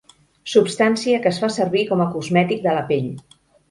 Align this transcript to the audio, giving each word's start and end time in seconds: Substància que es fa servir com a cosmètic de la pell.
Substància 0.53 1.21
que 1.27 1.31
es 1.33 1.43
fa 1.45 1.51
servir 1.59 1.87
com 1.93 2.05
a 2.09 2.11
cosmètic 2.19 2.69
de 2.69 2.79
la 2.81 2.87
pell. 2.93 3.11